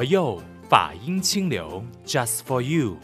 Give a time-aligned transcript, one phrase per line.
[0.00, 2.96] 佛佑法音清流，Just for you。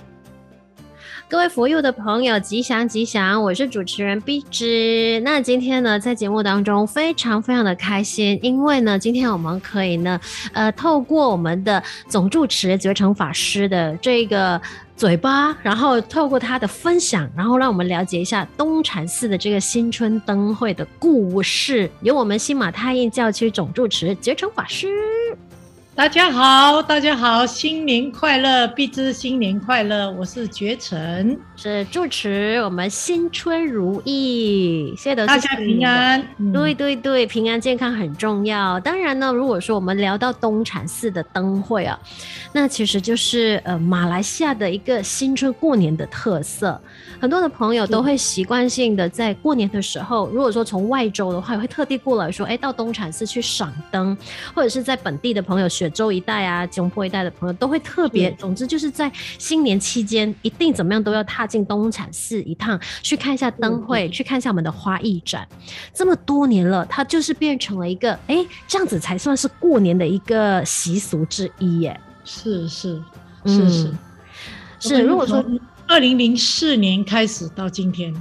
[1.29, 3.43] 各位佛佑的朋友，吉祥吉祥！
[3.43, 5.21] 我是主持人碧枝。
[5.22, 10.19] 那今天呢，在节目当中非常非常的开心，因为呢，今天我们可以呢，
[10.54, 14.58] 呃，透过我们的总住持觉诚法师的这个
[14.97, 21.91] 嘴巴，然后透过他的分享，然后让我们了解一下东禅寺的这个新春灯会的故事。
[22.01, 24.89] 由我们新马泰印教区总住持觉诚法师。
[25.97, 28.69] 大家好，大家好，新年快乐！
[28.69, 30.11] 必知新年快乐！
[30.11, 36.23] 我是觉诚，是住持，我们新春如意，谢谢大家平安。
[36.53, 38.79] 对对对，平安健康很重要。
[38.81, 41.99] 当然呢，如果说我们聊到东禅寺的灯会啊，
[42.53, 46.79] 那其实就是呃马来西亚的一个新春过年的特色。
[47.19, 54.15] 很多的朋友都会习惯性的在过年的时候，如果说从外州的话，会特地过来说，哎，到东禅寺去赏灯，
[54.55, 65.46] 或者是在本地的朋友，雪州一带啊、吉隆坡一带的朋友都会特别，总之就是在新年期间，一定怎么样都要踏进东禅寺一趟，去看一下灯会，去看一下我们的花艺展。
[65.94, 72.00] 这么多年了，它就是变成了一个，哎，这样子才算是过年的一个习俗之一耶。
[72.24, 73.00] 是是
[73.44, 73.94] 是是、嗯、
[74.80, 75.44] 是，如果说。
[75.88, 78.12] 二零零四年开始到今天，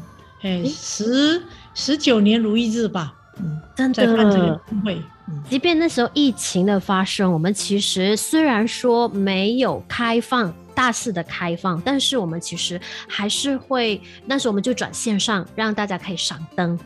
[0.43, 1.41] 哎，十
[1.73, 4.05] 十九年如一日吧，嗯，真的。
[4.05, 5.03] 在办这个会，嗯，
[5.49, 16.77] 即便那时候疫情的发生，我们其实虽然说没有开放大肆的开放，但是我们其实还是会，那时候我们就转线上，让大家可以赏灯。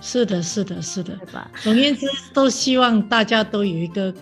[0.00, 1.50] 是的，是的，是的，对吧？
[1.62, 4.12] 总言之，都希望大家都有一个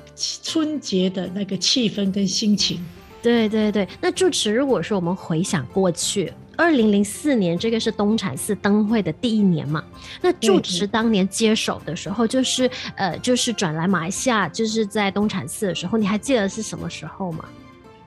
[0.43, 2.85] 春节的那个气氛跟心情。
[3.21, 9.83] 对对对，那住持，如果说我们回想过去，二零零四年这个是东禅寺灯会的第一年嘛，
[10.21, 17.45] 那住持当年接手的时候，就是呃，就是转来马来西亚，就是在东禅寺的时候，你还记得是什么时候吗？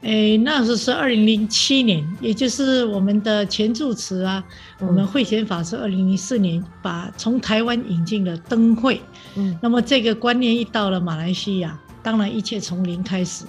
[0.01, 4.43] 哎，那时候是二零零七年，也就是我们的前住持啊，
[4.79, 9.01] 嗯、我们慧贤法师二零零四年把从台湾引进了灯会，
[9.35, 13.45] 嗯，那么这个观念一到了马来西亚，当然一切从零开始。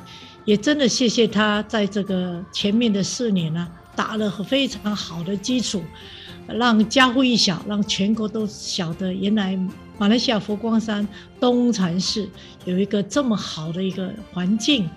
[0.47, 5.83] 也真的谢谢他在这个前面的四年呢、啊，打了非常好的基础，
[6.47, 9.59] 让家喻一晓，让全国都晓得原来
[9.99, 11.09] 马来西亚佛光山
[11.41, 12.29] 东禅寺
[12.67, 14.89] 有一个这么好的一个环境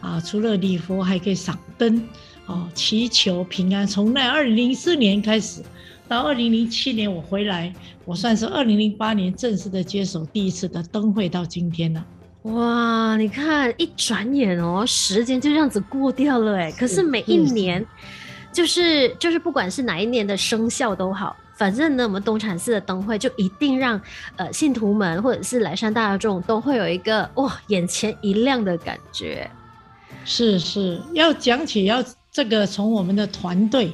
[0.00, 0.20] 啊！
[0.20, 2.02] 除了礼佛，还可以赏灯
[2.46, 3.86] 哦，祈求平安。
[3.86, 5.62] 从那二零零四年开始，
[6.08, 7.72] 到二零零七年我回来，
[8.04, 12.04] 我算是二零零八年正式的接手第一次的灯会，到今天了。
[12.42, 16.72] 哇，你看一转眼哦，时间就这样子过掉了哎。
[16.72, 17.84] 可是每一年，
[18.52, 24.00] 就是就是不管是哪一年的生肖都好，反正呢，我们东禅寺的灯会就一定让
[24.36, 29.50] 呃信徒们或者是来山大众都会有一个哇眼前一亮的感觉。
[30.24, 33.92] 是是，要讲起要这个从我们的团队。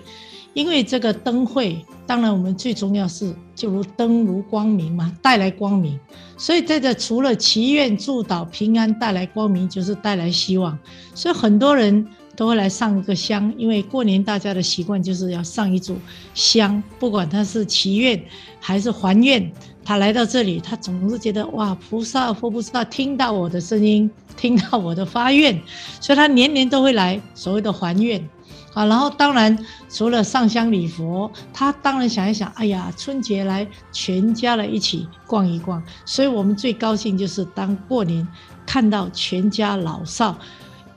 [0.54, 5.98] 因为这个灯会，当然我们最重要是就如灯如光明嘛，带来光明。
[6.36, 10.78] 所以在这除了祈愿祝祷平安，带来光明就是带来希望。
[11.12, 12.06] 所以很多人
[12.36, 15.94] 都会来上一个香，因为过年大家的习惯就是要上一炷
[16.34, 18.22] 香，不管他是祈愿
[18.60, 19.50] 还是还愿，
[19.84, 25.60] 他来到这里，他总是觉得哇，菩萨、佛菩萨听到我的声音，听到我的发愿，
[26.00, 28.26] 所以他年年都会来所谓的还愿。
[28.72, 29.56] 啊，然后当然
[29.88, 38.26] 除了上香礼佛，他当然想一想，哎呀，春节来，全家来一起逛一逛，所以我们最高兴就是当过年
[38.66, 40.36] 看到全家老少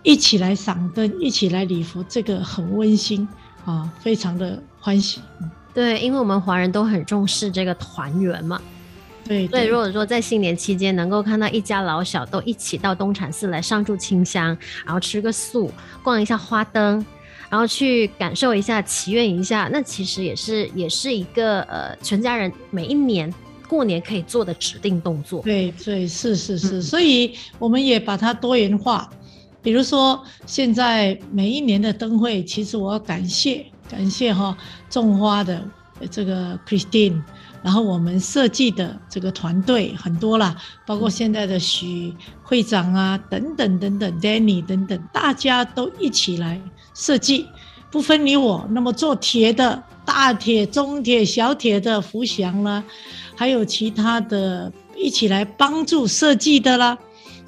[0.07, 3.27] 一起来赏灯，一起来礼佛，这个很温馨
[3.65, 5.19] 啊，非常的欢喜。
[5.73, 8.61] 对，因为我们华人都很重视这个团圆嘛。
[9.25, 15.69] 对，对，对，如果说在新年期间能够看到一家老小都一起到东禅寺来上柱清香，然后吃个素，
[16.01, 17.05] 逛一下花灯。
[17.49, 23.33] 然后去感受一下，祈愿一下，那其实也是也是一个呃，全家人每一年
[23.67, 25.41] 过年可以做的指定动作。
[25.43, 29.09] 对对，是是是，所以我们也把它多元化。
[29.67, 34.57] 比如说，现在每一年的灯会，其实我要感谢感谢哈
[34.89, 35.61] 种花的
[36.09, 37.21] 这个 Christine。
[37.61, 40.55] 然后我们设计的这个团队很多啦，
[40.85, 46.61] 包括现在的许会长啊，等等等等，Danny 等等，大家都一起来
[46.93, 47.45] 设计，
[47.91, 48.65] 不分你我。
[48.71, 52.81] 那么做铁的、大铁、中铁、小铁的福祥啦，
[53.35, 56.97] 还有其他的一起来帮助设计的啦。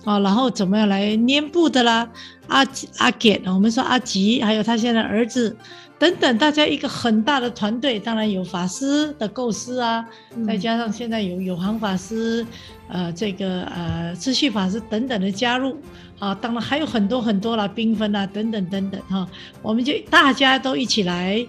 [0.05, 2.09] 啊，然后怎么样来粘布的啦？
[2.47, 2.65] 阿
[2.97, 5.55] 阿简，我们说阿吉，还有他现在儿子
[5.99, 10.03] 等等，大家一个很大的团队，当然有法师的构思啊，
[10.35, 12.45] 嗯、再加上现在有有行法师，
[12.87, 15.77] 呃，这个呃秩序法师等等的加入，
[16.17, 19.29] 啊，当然还有很多很多啦，缤纷啊等等等等哈、啊，
[19.61, 21.45] 我们就大家都一起来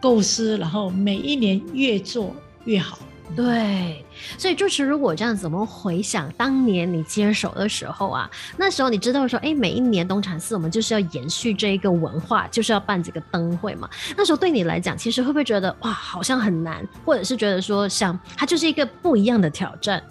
[0.00, 2.34] 构思，然后每一年越做
[2.64, 2.98] 越好。
[3.34, 4.04] 对，
[4.36, 13.88] 所以就是如果这样怎么回想当年你接手的时候啊，那时候你知道说，哎，每一年东禅寺我们就是要延续这一个文化，就是要办这个灯会嘛。
[14.16, 20.02] 那时候对你来讲，其实会不会觉得哇，好像很难，或者是觉得说，像它就是一个不一样的挑战？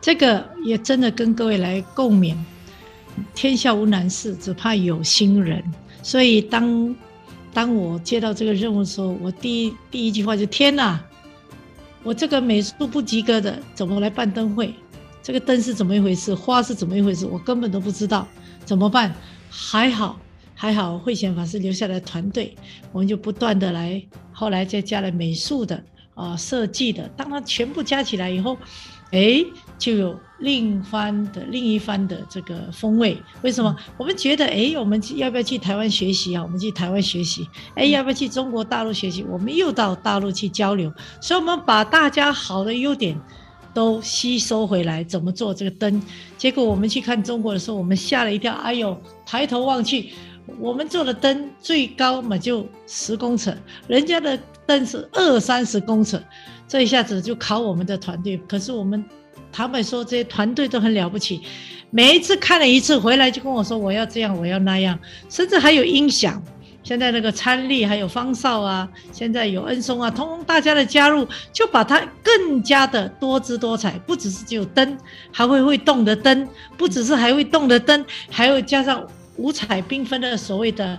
[0.00, 2.36] 这个也真的跟各位来共勉，
[3.34, 5.64] 天下无难事，只怕有心人。
[6.02, 6.94] 所以当
[7.54, 11.00] 当我接到这个任务的时候，我第一第一句话就天哪！
[12.06, 14.72] 我这个美术不及格的，怎么来办灯会？
[15.24, 16.32] 这个灯是怎么一回事？
[16.32, 17.26] 花是怎么一回事？
[17.26, 18.28] 我根本都不知道，
[18.64, 19.12] 怎么办？
[19.50, 20.16] 还好，
[20.54, 22.54] 还好，慧贤法师留下来团队，
[22.92, 24.00] 我们就不断的来，
[24.30, 25.82] 后来再加了美术的
[26.14, 28.56] 啊、设计的，当他全部加起来以后。
[29.12, 29.44] 哎，
[29.78, 33.16] 就有另一番的另一番的这个风味。
[33.42, 33.74] 为什么？
[33.96, 36.42] 我们觉得，哎，我们要不要去台湾学习啊？
[36.42, 37.48] 我们去台湾学习。
[37.74, 39.24] 哎，要不要去中国大陆学习？
[39.24, 40.92] 我们又到大陆去交流。
[41.20, 43.18] 所以，我们把大家好的优点
[43.72, 46.02] 都吸收回来，怎么做这个灯？
[46.36, 48.52] 结果我们去看中国的时候，我们吓了一跳。
[48.54, 50.10] 哎呦，抬头望去，
[50.58, 53.56] 我们做的灯最高嘛就十公尺，
[53.86, 56.20] 人家的灯是二三十公尺。
[56.68, 59.04] 这一下子就考我们的团队，可是我们
[59.52, 61.40] 他们说这些团队都很了不起，
[61.90, 64.98] 每一次看了一次回来就跟我说我要这样我要那样，
[65.28, 66.42] 甚至还有音响。
[66.82, 74.96] 现在那个参力还有方少啊，现在有恩松啊，通通大家的加入，就把它更加的多姿多彩，不只是只有灯，
[75.32, 79.04] 还会会动的灯，不只是还会动的灯，还有加上
[79.36, 80.96] 五彩缤纷的所谓的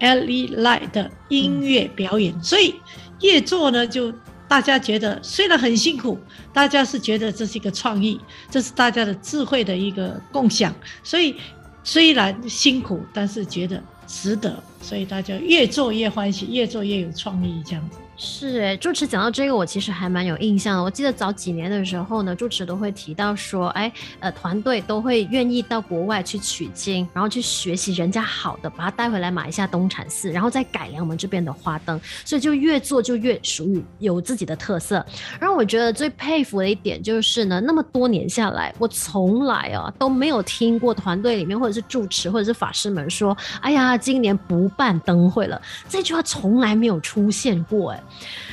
[0.00, 2.74] LED light 的音乐表演，所以
[3.20, 4.12] 越做呢就。
[4.50, 6.18] 大家觉得虽然很辛苦，
[6.52, 8.20] 大家是觉得这是一个创意，
[8.50, 10.74] 这是大家的智慧的一个共享，
[11.04, 11.36] 所以
[11.84, 17.98] 虽然辛苦，但是觉得值得，所以大家越做越欢喜，越做越有创意，这样子。
[18.22, 20.82] 是哎，住持讲到这个，我其实还蛮有印象的。
[20.82, 35.02] 我记得早几年的时候呢，住持都会提到说，哎，呃，团队都会愿意到国外去取经，然后去学习人家好的，把它带回来马来西亚东禅寺，然后再改良我们这边的花灯，所以就越做就越属于有自己的特色。
[35.40, 45.58] 然后我觉得最佩服的一点就是呢，那么多年下来，我从来啊都没有听过团队里面或者是住持或者是法师们说，哎呀，今年不办灯会了，
[45.88, 48.02] 这句话从来没有出现过哎。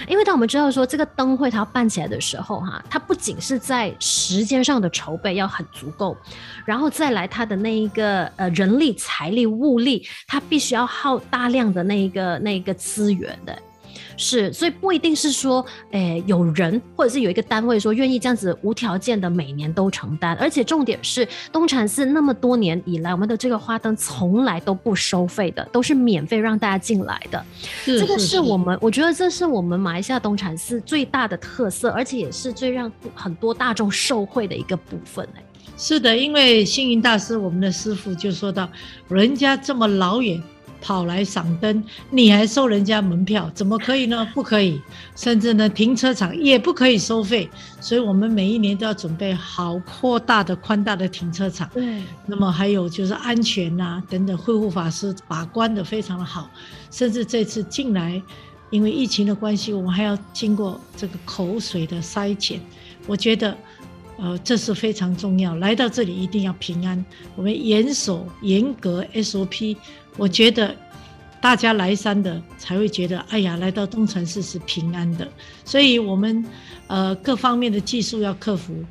[0.07, 6.15] 因为当我们知道说这个灯会它办起来的时候，哈，它不仅是在时间上的筹备要很足够，
[6.65, 13.57] 然后再来它的那一个呃人力、财力、物力，它必须要耗大量的那一个那一个资源的。
[14.17, 27.45] 是，所以不一定是说，诶，有人或者是有一个单位说愿意这样子无条件的每年都承担，而且重点是东禅寺那么多年以来，我们的这个花灯从来都不收费的，都是免费让大家进来的。
[27.85, 35.27] 这个是我们，我觉得这是我们马来西亚东禅寺最大的特色，而且也是最让很多大众受惠的一个部分。
[35.77, 38.67] 是的，因为星云大师，我们的师傅就说到，
[39.09, 40.41] 人家这么老远。
[40.81, 44.27] 跑来赏灯，你还收人家门票，怎么可以呢？
[44.33, 44.81] 不可以，
[45.15, 47.49] 甚至呢，停车场也不可以收费。
[47.79, 51.69] 所以，我们每一年都要准备好扩大的、宽大的停车场。
[51.73, 52.01] 对。
[52.25, 56.49] 那么还有就是安全呐、啊、等等，慧护法师把关的非常的好。
[56.91, 58.21] 甚至这次进来，
[58.69, 62.59] 因为疫情的关系，我们还要经过这个口水的筛检。
[63.05, 63.57] 我觉得，
[64.17, 65.55] 呃，这是非常重要。
[65.55, 67.03] 来到这里一定要平安，
[67.35, 69.77] 我们严守严格 SOP。
[70.17, 70.75] 我觉得
[71.39, 75.27] 大家来山的才会觉得，哎呀，来到东禅寺是平安的。
[75.63, 76.43] 所以，我们
[76.87, 78.83] 呃各方面的技术要克服，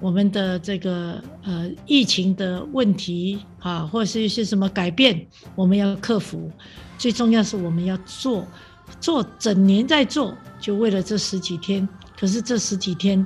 [0.00, 6.50] 我们的这个呃疫情的问题啊，或者是一些什么改变，我们要克服。
[6.98, 8.46] 最重要是我们要做，
[9.00, 11.88] 做整年在做，就为了这十几天。
[12.18, 13.24] 可是这十几天，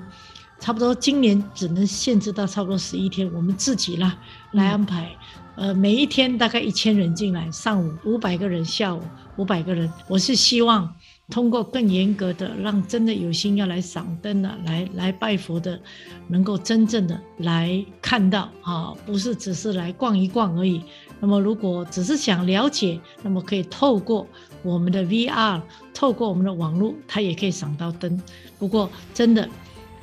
[0.61, 4.17] 差不多今年只能限制到差不多十一天，我们自己啦
[4.53, 5.11] 来安排。
[5.59, 9.03] 呃，每一天大概一千人进来，上午五百个人，下午
[9.37, 9.93] 五百个人。
[10.07, 10.95] 我是希望
[11.31, 15.81] 通过更严格的，让真的有心要来赏灯的、来来拜佛的，
[16.29, 20.81] 能够真正的来看到啊，不是只是来逛一逛而已。
[21.19, 24.25] 那么如果只是想了解，那么可以透过
[24.63, 25.61] 我们的 VR，
[25.93, 28.23] 透过我们的网络，它也可以赏到灯。
[28.61, 29.49] 不过真的，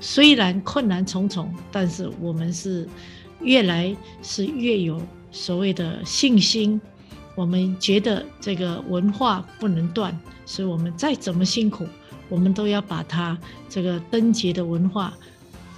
[0.02, 2.86] 虽然困难重重，但是我们是。
[3.42, 3.94] 越来
[4.24, 5.00] 是越有
[5.36, 6.80] 所谓的信心。
[7.36, 11.86] 我们觉得这个文化不能断，所以我们再怎么辛苦，
[12.30, 13.38] 我们都要把它
[13.68, 15.13] 这个灯节的文化，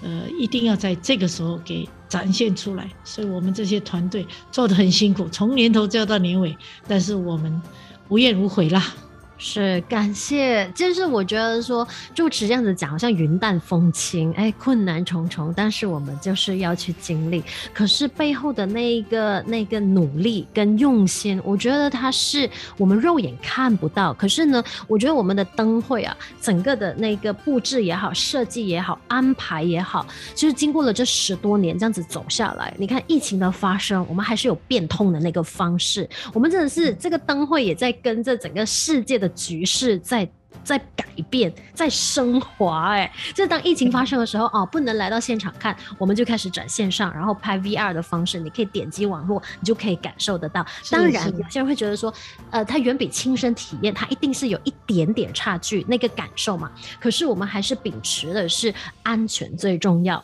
[0.03, 2.87] 呃，一定要在这个时候给展现出来。
[3.03, 6.55] 所以我们这些团队做得很辛苦，从年头做到年尾，
[6.87, 7.59] 但是我们
[8.09, 8.93] 无怨无悔啦。
[9.39, 17.43] 是感谢，就是我觉得说住持这样子讲，好像云淡风轻，哎，困难重重，但是我们就是要去经历。
[17.71, 24.11] 可是背后的那一个那个努力跟用心，我觉得它是我们肉眼看不到。
[24.15, 30.03] 可是呢，我觉得我们的灯会啊，整个的那个布置也好，设计也好，安排也好，
[30.33, 36.09] 就是经过了这十多年这样子走下来，你看疫情的发生，我们还是有变通的那个方式。
[36.33, 39.26] 我们真的是这个灯会也在跟着整个世界的。
[39.29, 40.29] 局势在
[40.63, 42.91] 在改变，在升华。
[42.91, 50.65] 哎，就当疫情发生的时候哦，不能来到现场看，我们就开始转线上，然后拍 VR 的方式，你可以点击网络，你就可以感受得到。
[50.91, 52.13] 当然，有些人会觉得说，
[52.49, 56.71] 呃，它远比亲身体验，它一定是有一点点差距，那个感受嘛。
[56.99, 60.23] 可是我们还是秉持的是安全最重要。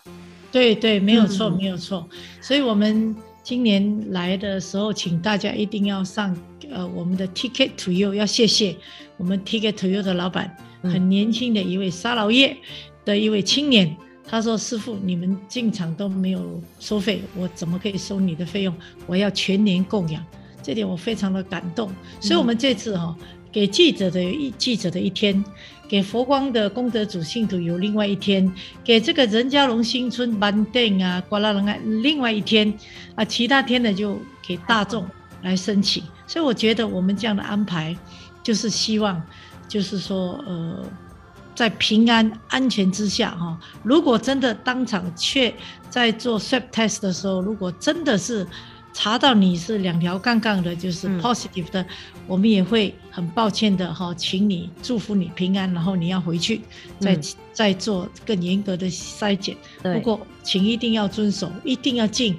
[0.52, 2.08] 对对，没有错，嗯、没有错。
[2.42, 6.36] 所以我们今年来的时候，请大家一定要上。
[6.72, 8.76] 呃，我们的 Ticket to You 要谢谢
[9.18, 12.56] 我们 Ticket to You 的老板，很年轻的一位沙劳越
[13.04, 13.96] 的一位青年，
[14.26, 18.74] 他说：“师傅，你们进场都没有收费，我怎么可以收你的费用？
[19.06, 20.26] 我要全年供养。”
[20.64, 21.92] 这点我非常的感动。
[22.22, 23.18] 所以，我们这次哈、哦，
[23.52, 25.44] 给记者的一记者的一天，
[25.94, 28.52] 给佛光的功德主信徒有另外一天，
[28.84, 32.74] 给这个仁嘉隆新村班店啊、瓜拉人啊另外一天
[33.14, 35.08] 啊，其他天呢就给大众
[35.44, 36.04] 来申请。
[36.26, 37.96] 所以我觉得我们这样的安排，
[38.42, 39.22] 就是希望，
[39.68, 40.84] 就是说，呃，
[41.54, 45.54] 在平安安全之下哈，如果真的当场却
[45.92, 48.48] 在做 swab test 的时候，如果真的是
[48.94, 51.88] 查到你是两条杠杠的，就是 positive 的，嗯、
[52.28, 56.62] 我们也会很抱歉的哈，请你祝福你平安，然后你要回去
[57.00, 59.58] 再、嗯、再做更严格的筛检。
[59.82, 62.38] 不过，请一定要遵守，一定要进。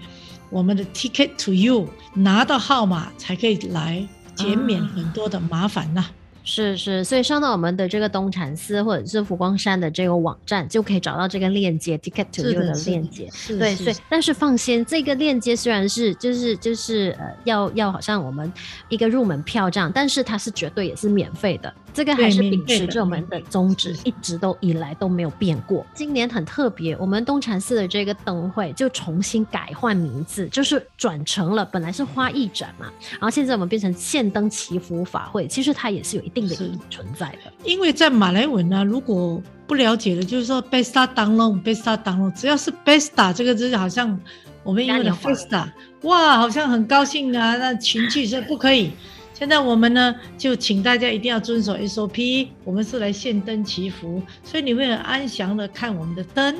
[0.50, 4.06] 我们的 ticket to you 拿到号码才可以来，
[4.37, 6.11] 减免很多的麻烦呐、啊。
[6.46, 13.30] 是是，所以上到我们的这个东禅寺或者是佛光山的这个网站，就可以找到这个链接，ticket to you 的链接。
[13.48, 18.52] 对，所以但是放心，这个链接虽然是就是就是呃要要好像我们
[18.90, 21.72] 一个入门票这样，但是它是绝对也是免费的。
[21.94, 25.86] 这个还是秉持着我们的宗旨，一直都以来都没有变过。
[25.94, 35.46] 今年很特别，我们东禅寺的这个灯会就重新改换名字，就是转成了本来是花艺展嘛，然后现在我们变成献灯祈福法会。
[35.46, 37.52] 其实它也是有一定的意义存在的。
[37.62, 44.18] 因为在马来文呢、啊，如果不了解的，就是说 Pesta Danglong，Pesta Danglong，只要是 “besta” 这个字，好像
[44.64, 45.68] 我们因为 Festa，
[46.02, 48.90] 哇，好像很高兴啊，那情绪是不可以。
[49.36, 52.46] 现在我们呢，就请大家一定要遵守 SOP。
[52.62, 56.56] 我们是来献灯祈福，所以你会很安详的看我们的灯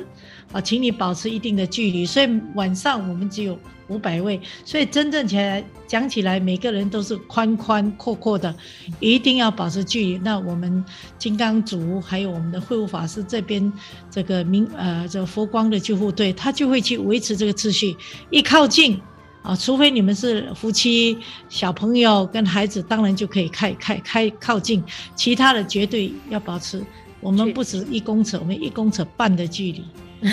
[0.51, 2.05] 啊，请你保持一定的距离。
[2.05, 8.53] 所以晚上我们只有五百位，所以真正起来讲起来，每个人都是宽宽阔阔的，
[8.99, 10.17] 一定要保持距离。
[10.17, 10.83] 那我们
[11.17, 13.71] 金刚组还有我们的会务法师这边
[14.11, 17.95] 这个明呃这个佛光的救护队，他就会去维持这个秩序。
[18.29, 18.99] 一靠近。
[19.45, 21.17] 啊，除非你们是夫妻、
[21.49, 24.83] 小朋友跟孩子，当然就可以开开开靠近，
[25.15, 26.83] 其他的绝对要保持。
[27.21, 29.83] 我们不止一公尺，我们一公尺半的距离，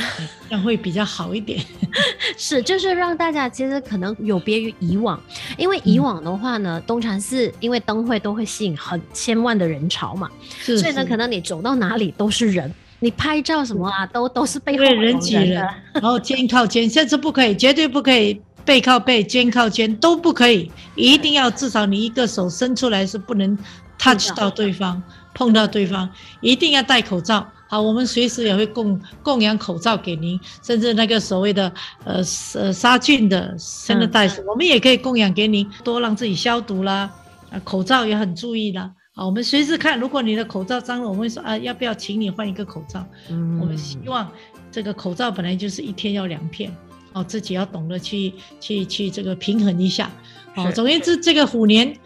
[0.49, 1.63] 这样会比较好一点。
[2.37, 5.19] 是，就是让大家其实可能有别于以往，
[5.57, 18.41] 因为以往的话呢，东禅寺因为灯会都会吸引很千万的人潮嘛，是是所以呢，可能你走到哪里都是人，你拍照什么啊，都都是背后人，人挤人，然后肩靠肩，甚至不可以，绝对不可以。
[18.65, 23.57] 背靠背、肩靠肩都不可以，一定要至少你一个手伸出来是不能
[23.99, 25.03] touch 到对方、
[25.35, 26.09] 碰到对方，
[26.41, 27.47] 一定要戴口罩。
[27.69, 31.73] 好，我们随时也会供供养口罩给您，甚至那个所谓的
[32.05, 32.23] 呃
[32.55, 37.11] 呃杀菌的 sanitizer，我们也可以供养给您，多让自己消毒啦。
[37.51, 38.91] 啊，口罩也很注意啦。
[39.15, 43.07] 好，我们随时看，如果你的口罩脏了，我们会说啊，要不要请你换一个口罩？
[43.31, 44.31] 嗯，我们希望
[44.71, 46.71] 这个口罩本来就是一天要两片。
[47.13, 50.11] 哦，自己要懂得去去去这个平衡一下。
[50.55, 51.97] 哦，总而言之，这个虎年，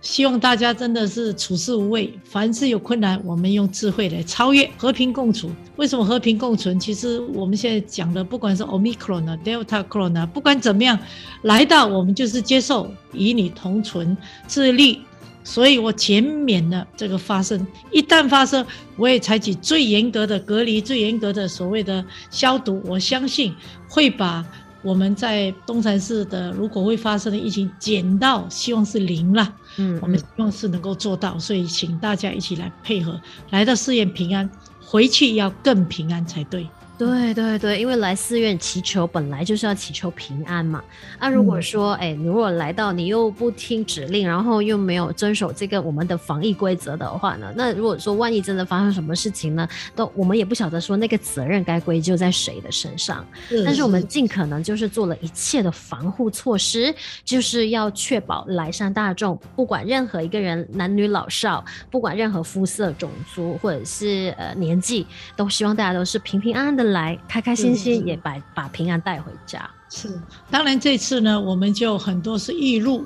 [0.00, 5.50] 希望大家真的是处事无畏，凡事有困难，我们用智慧来超越，和平共处。
[5.76, 6.78] 为什么和平共存？
[6.80, 10.98] 其实我们现在讲的，不管是 Omicron 啊、Delta Corona，不管怎么样，
[11.42, 14.16] 来到我们就是接受，与你同存，
[14.46, 15.00] 自立。
[15.44, 18.64] 所以我减免了这个发生，一旦发生，
[18.96, 22.80] 我也采取最严格的隔离、最严格的所谓的消毒。
[22.84, 23.54] 我相信
[23.88, 24.44] 会把
[24.82, 33.20] 我们在东禅寺的如果会发生的疫情减到希望是零了，嗯，我们希望是能够做到，所以请大家一起来配合，
[33.50, 34.48] 来到寺院平安，
[34.80, 36.66] 回去要更平安才对。
[37.06, 40.82] 对对对，因为来寺院祈求本来就是要祈求平安嘛。
[41.18, 49.66] 那、啊、如果说，哎、嗯，你如果来到你又不听指令，然后又没有遵守这个我们的防疫规则的话呢，那如果说万一真的发生什么事情呢，
[49.96, 53.26] 都我们也不晓得说那个责任该归咎在谁的身上。
[53.48, 56.94] 是但是我们尽可能就是做了一切的防护措施，
[57.24, 65.06] 就是要确保来山大众，不管任何一个人，男女老少，不管任何肤色、种族或者是呃年纪，
[65.36, 66.91] 都希望大家都是平平安安的。
[66.92, 69.68] 来开开心心，也把把平安带回家。
[69.90, 70.08] 是，
[70.50, 73.04] 当然这次呢，我们就很多是预录，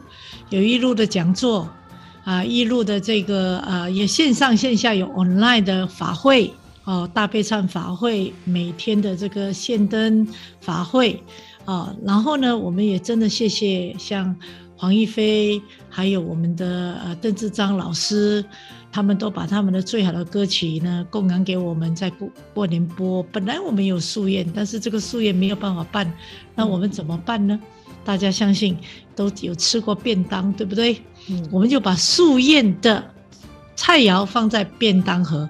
[0.51, 1.69] 有预录的讲座
[2.25, 6.53] 啊，预录的这个啊，也线上线下有 online 的法会
[6.85, 10.27] 哦，大悲忏法会，每天的这个献灯
[10.61, 11.23] 法会
[11.65, 14.37] 啊，然后呢，我们也真的谢谢像
[14.77, 18.45] 黄一飞，还有我们的呃邓志章老师。
[18.97, 23.23] 他们都把他们的最好的歌曲呢供养给我们，在过过年播。
[23.25, 26.11] 本来我们有夙宴，但是这个夙宴没有办法办，
[26.55, 27.61] 那我们怎么办呢？
[28.07, 28.75] 大家相信
[29.15, 31.03] 都有吃过便当，对不对？
[31.29, 33.05] 嗯，我们就把夙宴的
[33.75, 35.47] 菜肴放在便当盒，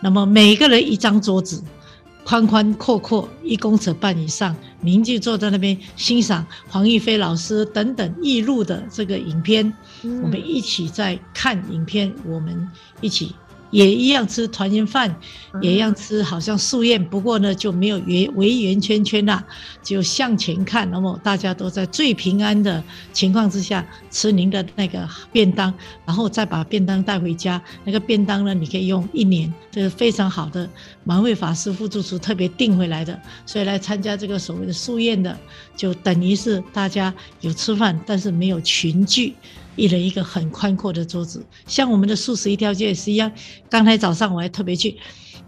[0.00, 1.62] 那么每个人一张桌子。
[2.24, 12.68] 宽宽阔阔一公尺半以上，您就坐在那边欣赏黄玉飞老师等等预录的这个影片，嗯、我们一起在看影片，我们
[13.00, 13.34] 一起。
[13.70, 15.14] 也一样吃团圆饭，
[15.60, 19.44] 也一样吃，好像素宴，不过呢就没有圆围圆圈圈啦，
[19.82, 20.90] 就向前看。
[20.90, 25.70] 那么大家都在最平安的情况之下吃您的那个便当，
[26.06, 27.62] 然后再把便当带回家。
[27.84, 30.66] 那个便当呢，你可以用一年，这是非常好的。
[31.04, 35.38] 满慧法师副住处特别订回来的，所以来参加这个所谓的素宴的，
[35.76, 37.12] 就等于是大家
[37.42, 39.34] 有吃饭，但是没有群聚。
[39.78, 43.30] 一人一个很宽阔的桌子，像我们的素食一条街也是一样。
[43.70, 44.96] 刚才早上我还特别去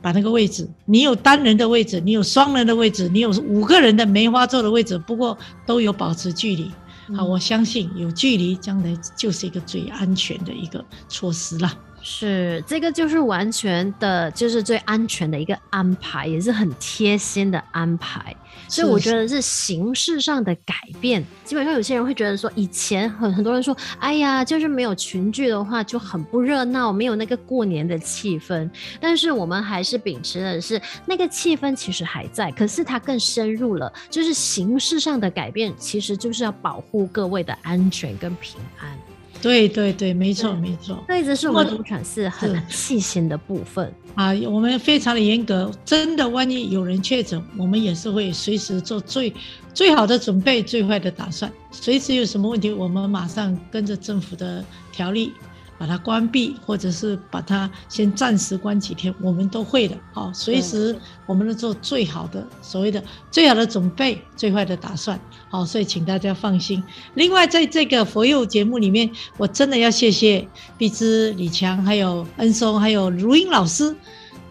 [0.00, 6.70] 把那个位置，你有单人的位置，你有双人的位置，你有五个人的梅花座的位置，不过都有保持距离。
[7.16, 11.76] 好，我相信有距离，将来就是一个最安全的一个措施了。
[12.02, 18.34] 是，这个就是完全的，就是最安全的一个安排，也是很贴心的安排。
[18.68, 21.24] 所以我觉得是形式上的改变。
[21.44, 28.70] 基本上有些人会觉得说，以前很很多人说，哎呀，就是没有群聚的话就很不热闹，没有那个过年的气氛。
[29.00, 38.96] 但是我们还是秉持的是那个气氛其实还在，可是它更深入了，就是形式上的改变，其实就是要保护各位的安全跟平安。
[39.40, 43.92] 对对对，没错没错，这一直是我们东禅寺很细心的部分。
[44.14, 49.32] 啊，我们非常的严格，真的万一有人确诊，我们也是会随时做最
[49.72, 55.32] 最好的准备，最坏的打算，随时有什么问题，我们马上跟着政府的条例。
[55.80, 59.96] 把它关闭，或者是把它先暂时关几天，我们都会的。
[60.12, 65.18] 好，随时我们能做最好的所谓的最好的准备，最坏的打算。
[65.48, 66.84] 好，所以请大家放心。
[67.14, 73.96] 另外，在这个佛佑节目里面，我真的要谢谢碧芝、李强、还有恩松、还有如英老师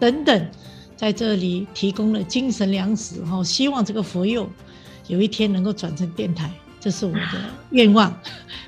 [0.00, 0.50] 等等，
[0.96, 3.22] 在这里提供了精神粮食。
[3.30, 4.50] 哦，希望这个佛佑
[5.06, 6.50] 有一天能够转成电台。
[6.80, 7.20] 这是我的
[7.70, 8.12] 愿望，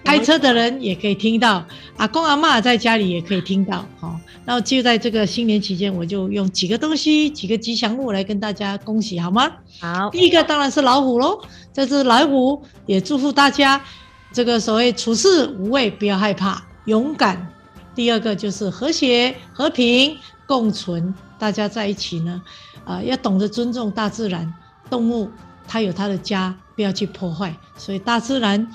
[0.05, 1.65] 开车的人也可以听到，
[1.97, 3.87] 阿公阿妈在家里也可以听到。
[3.99, 9.51] 好，然后就在这个新年期间，我就用几个东西、几个吉祥物来跟大家恭喜，好吗？
[9.81, 11.41] 好，第一个当然是老虎喽，
[11.73, 13.83] 这只老虎也祝福大家，
[14.31, 17.49] 这个所谓处事无畏，不要害怕，勇敢。
[17.95, 22.43] 第二个就是和谐、和平共存，大家在一起呢，
[22.85, 24.53] 啊、呃，要懂得尊重大自然，
[24.91, 25.31] 动物
[25.67, 26.57] 它有它的家。
[26.75, 28.67] 不要去破坏，所以大自然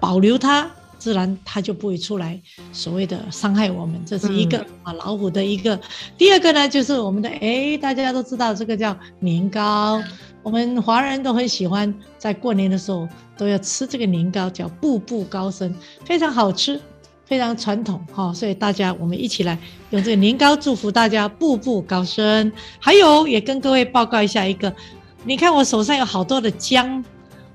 [0.00, 2.38] 保留它，自然它就不会出来
[2.72, 4.02] 所谓的伤害我们。
[4.04, 5.78] 这是一个啊老虎的一个。
[6.18, 10.02] 第二个呢，就是我们的哎，大家都知道这个叫年糕，
[10.42, 15.72] 我们华人都很喜欢，在过年的时候都要吃这个年糕，叫步步高升，
[16.04, 16.78] 非常好吃，
[17.24, 18.34] 非常传统哈。
[18.34, 19.56] 所以大家我们一起来
[19.90, 22.50] 用这个年糕祝福大家步步高升。
[22.80, 24.74] 还有也跟各位报告一下一个，
[25.24, 27.04] 你看我手上有好多的姜。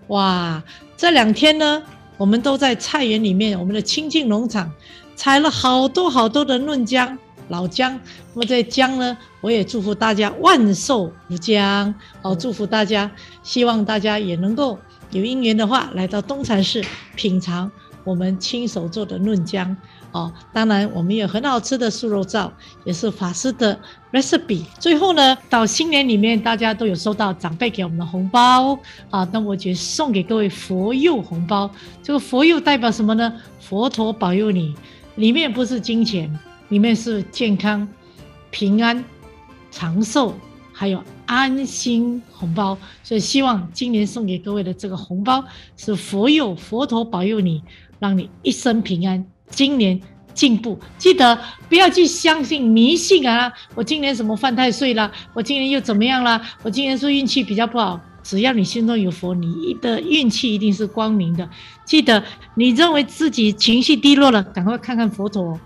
[0.07, 0.61] 哇，
[0.97, 1.81] 这两天呢，
[2.17, 4.71] 我们都在菜园里面，我们的清净农场
[5.15, 7.99] 采了好多好多的嫩姜、老姜。
[8.33, 11.93] 那么这姜呢，我也祝福大家万寿无疆。
[12.21, 13.09] 好，祝福大家，
[13.43, 14.77] 希望大家也能够
[15.11, 16.81] 有因缘的话，来到东禅寺
[17.15, 17.71] 品尝
[18.03, 19.75] 我们亲手做的嫩姜
[20.13, 20.31] 哦。
[20.53, 22.49] 当然，我们有很好吃的素肉燥，
[22.85, 23.77] 也是法师的
[24.13, 24.63] recipe。
[24.79, 29.27] 最后呢，到新年里面，大家都有收到长辈给我们的红包啊。
[29.33, 31.69] 那我就送给各位佛佑红包。
[32.01, 33.33] 这个佛佑代表什么呢？
[33.59, 34.73] 佛陀保佑你，
[35.15, 37.85] 里面不是金钱，里面是健康、
[38.49, 39.03] 平安、
[39.69, 40.33] 长寿。
[40.75, 45.45] 还有安心红包，所以希望今年送给各位的这个红包
[45.77, 47.61] 是佛佑佛陀保佑你，
[47.99, 49.23] 让你一生平安，
[49.53, 49.99] 今年
[50.33, 50.79] 进步。
[50.97, 51.39] 记得
[51.69, 53.51] 不要去相信迷信啊！
[53.75, 55.11] 我今年什么犯太岁了？
[55.33, 56.41] 我今年又怎么样了？
[56.63, 57.99] 我今年说运气比较不好。
[58.23, 61.49] 只要你心中有佛，你的运气一定是光明的。
[61.83, 62.23] 记得
[62.55, 65.59] 你认为自己情绪低落了，赶快看看佛陀，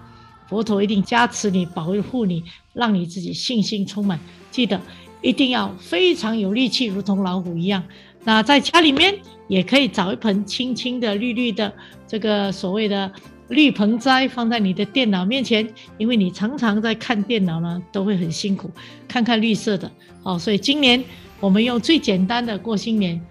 [0.49, 4.19] 佛陀一定加持你，保护你，让你自己信心充满。
[4.49, 4.81] 记得
[5.21, 7.83] 一定要非常有力气，如同老虎一样。
[8.23, 9.15] 那在家里面
[9.47, 11.71] 也可以找一盆青青的、绿绿的
[12.07, 13.11] 这个所谓的
[13.49, 18.69] 绿盆栽，放在你的电脑面前，因为你常常在看电脑呢，都会很辛苦。
[19.07, 19.91] 看看绿色的
[20.23, 21.03] 哦，所以今年
[21.39, 23.21] 我们用最简单的过新年，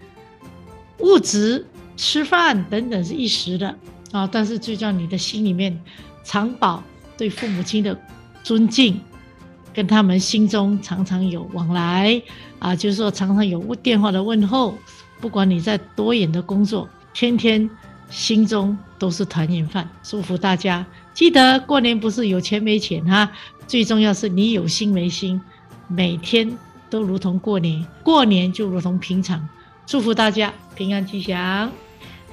[1.01, 3.77] 物质、吃饭等等是一时的
[4.13, 5.79] 啊，但是就叫你的心里面
[6.25, 6.83] 常保
[7.17, 7.99] 对父母亲的
[8.43, 9.01] 尊敬。
[9.75, 12.23] 跟他们心中常常有往来
[12.59, 14.75] 啊，就是说常常有电话的问候，
[15.21, 17.69] 不管你在多远的工作，天天
[18.09, 19.89] 心中都是团圆饭。
[20.03, 23.31] 祝福大家，记得过年不是有钱没钱哈，
[23.67, 25.41] 最重要是你有心没心，
[25.89, 26.57] 每天
[26.89, 29.49] 都如同过年，过年就如同平常。
[29.87, 31.71] 祝福大家平安吉祥。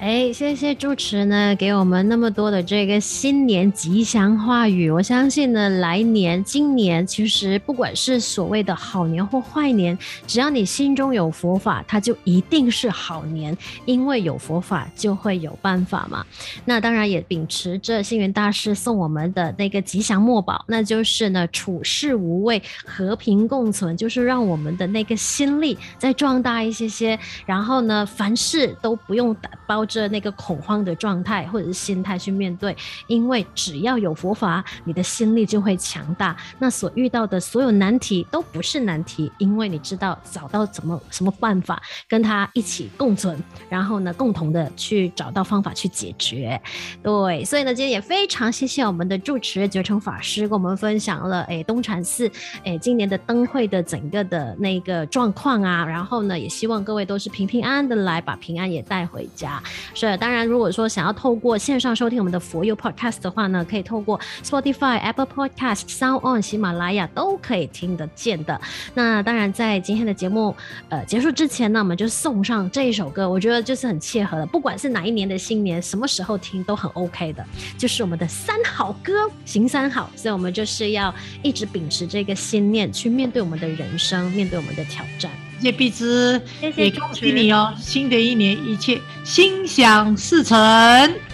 [0.00, 4.90] 哎，谢谢主持呢，给我们那么多的这个新年吉祥话语。
[4.90, 16.26] 我相信呢，来年、今年，其实不管是所谓的好年或坏年，只要你心中有佛法，它就一定是好年，因为有佛法就会有办法嘛。
[16.66, 29.83] 那当然也秉持着星云大师送我们的那个吉祥墨宝，那就是呢，处事无畏，和平共存，就是让我们的那个心力再壮大一些些，然后呢，凡事都不用打包。
[29.84, 36.36] 着那个恐慌的状态或者是心态去面对，因为只要有佛法，你的心力就会强大。
[36.58, 46.60] 那所遇到的所有难题都不是难题，因为你知道找到怎么什么办法跟他一起共存，然后呢，共同的去找到方法去解决。
[47.02, 52.30] 对，所以呢，今天也非常谢谢我们的住持觉诚法师跟我们分享了，哎，东禅寺
[52.64, 59.62] 哎今年的灯会的整个的那个状况啊，然后呢，也希望各位都是平平安安的来，把平安也带回家。
[59.94, 68.60] 是，当然，如果说想要透过线上收听我们的佛佑 Podcast 的话呢，可以透过 Spotify、Apple Podcast、Sound On、喜马拉雅都可以听得见的。
[68.94, 70.54] 那当然，在今天的节目
[70.88, 77.44] 呃结束之前呢，我们就送上这一首歌，我觉得就是很切合的，不管是哪一年的新年，什么时候听都很 OK 的，
[77.78, 80.10] 就是我们的三好歌，行三好。
[80.16, 85.30] 所以我们就是要一直秉持这个信念去面对我们的人生，面对我们的挑战。
[85.64, 86.42] 谢谢碧枝，
[86.76, 87.72] 也恭喜你哦！
[87.80, 90.54] 新的一年一切心想事成。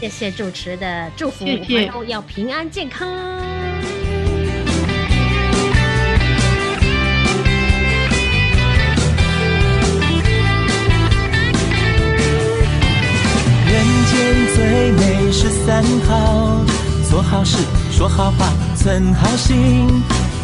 [0.01, 3.11] 谢谢主持的祝福，谢谢，然后要平安健康。
[13.67, 16.65] 人间最美是三好，
[17.11, 17.57] 做好事，
[17.91, 19.89] 说好话，存好心。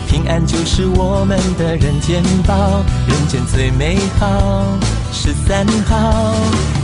[0.08, 4.64] 平安就是我们的人间宝，人间最美好
[5.12, 6.34] 十三好，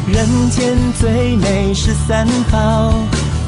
[0.07, 2.93] 人间最美十三好，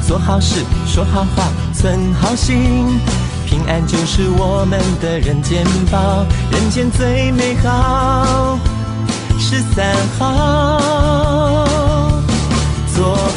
[0.07, 2.99] 做好事，说好话，存好心，
[3.45, 8.57] 平安就是我们的人间宝，人间最美好
[9.37, 11.34] 十三好，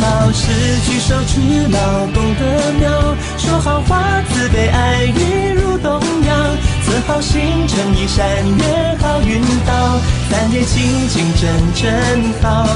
[0.00, 0.46] 好事，
[0.86, 2.90] 举手之劳，功德妙，
[3.36, 8.26] 说好话，慈悲爱语如东洋，存好心，诚意善
[8.58, 12.66] 愿好运到，三业清净真真好。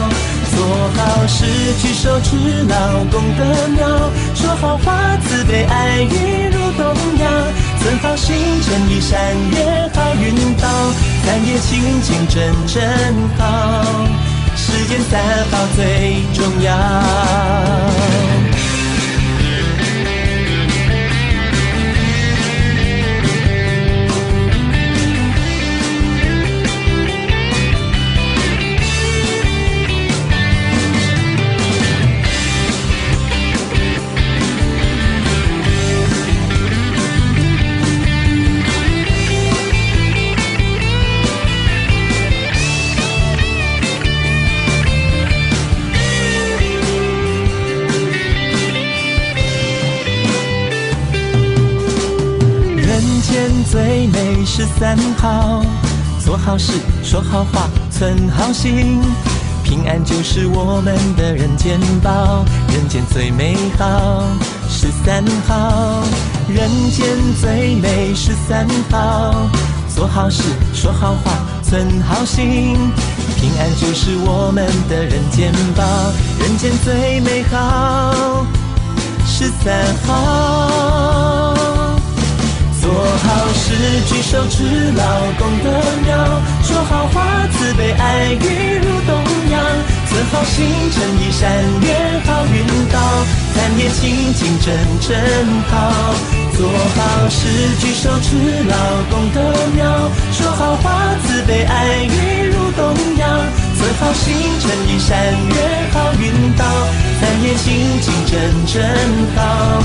[0.54, 1.46] 做好事，
[1.80, 2.36] 举手之
[2.68, 3.44] 劳，功德
[3.76, 3.88] 妙，
[4.34, 7.32] 说好话，慈悲爱语如东洋，
[7.80, 9.18] 存好心，诚意善
[9.52, 10.68] 愿好运到，
[11.24, 14.01] 三业清净真真好。
[14.72, 18.31] 时间三好最重要。
[54.54, 55.62] 十三号，
[56.22, 59.00] 做好事，说好话，存好心，
[59.64, 64.22] 平安就是我们的人间宝，人间最美好。
[64.68, 66.04] 十三号，
[66.48, 67.06] 人间
[67.40, 69.48] 最美十三号，
[69.88, 70.42] 做好事，
[70.74, 72.76] 说好话，存好心，
[73.40, 75.82] 平安就是我们的人间宝，
[76.38, 78.44] 人间最美好。
[79.24, 81.31] 十三号，
[82.92, 83.72] 做好事，
[84.06, 85.02] 举手之劳，
[85.38, 85.70] 功德
[86.04, 86.12] 妙，
[86.62, 89.16] 说好话，慈悲爱语如东
[89.50, 89.64] 洋，
[90.08, 91.48] 存好心，诚意善
[91.80, 93.00] 愿好运到，
[93.54, 95.16] 三业清净真真
[95.70, 96.14] 好。
[96.52, 97.48] 做好事，
[97.80, 98.36] 举手之
[98.68, 98.76] 劳，
[99.08, 99.40] 功德
[99.74, 103.26] 妙，说好话，慈悲爱语如东洋。
[103.78, 105.16] 存好心，诚意善
[105.48, 106.64] 愿好运到，
[107.18, 108.84] 三业清净真真
[109.34, 109.81] 好。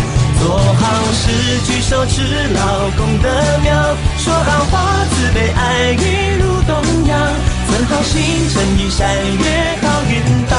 [1.07, 1.31] 做好事，
[1.63, 2.21] 举手之
[2.53, 3.29] 劳，功德
[3.63, 6.75] 妙，说好话，慈悲爱语如东
[7.07, 7.17] 洋。
[7.65, 10.57] 存好心，诚意善愿好运到，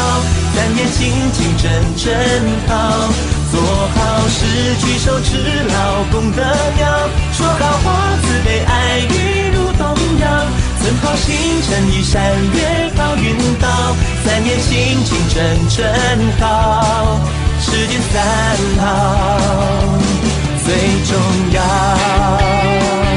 [0.54, 2.08] 三业清净真真
[2.66, 3.12] 好。
[3.52, 4.46] 做好事，
[4.80, 5.36] 举手之
[5.68, 6.42] 劳，功德
[6.78, 6.88] 妙，
[7.34, 10.46] 说好话，慈悲爱语如东洋。
[10.80, 12.22] 存好心，诚意善
[12.54, 13.68] 愿好运到，
[14.24, 15.84] 三业清净真真
[16.40, 17.20] 好，
[17.60, 18.16] 世间三
[18.82, 20.37] 好。
[20.68, 23.07] 最重要。